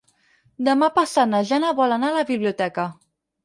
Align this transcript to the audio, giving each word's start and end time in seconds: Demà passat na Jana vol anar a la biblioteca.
Demà 0.67 0.89
passat 0.95 1.31
na 1.35 1.43
Jana 1.51 1.77
vol 1.83 1.95
anar 1.99 2.13
a 2.13 2.19
la 2.19 2.27
biblioteca. 2.33 2.91